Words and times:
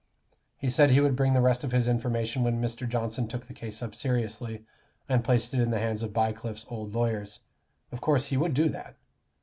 He 0.57 0.71
said 0.71 0.89
he 0.89 0.99
would 0.99 1.15
bring 1.15 1.33
the 1.33 1.41
rest 1.43 1.63
of 1.63 1.71
his 1.73 1.87
information 1.87 2.41
when 2.43 2.59
Mr. 2.59 2.89
Johnson 2.89 3.27
took 3.27 3.45
the 3.45 3.53
case 3.53 3.83
up 3.83 3.93
seriously, 3.93 4.65
and 5.07 5.23
place 5.23 5.53
it 5.53 5.59
in 5.59 5.69
the 5.69 5.77
hands 5.77 6.01
of 6.01 6.11
Bycliffe's 6.11 6.65
old 6.69 6.95
lawyers 6.95 7.41
of 7.91 8.01
course 8.01 8.29
he 8.29 8.37
would 8.37 8.55
do 8.55 8.67
that? 8.69 8.95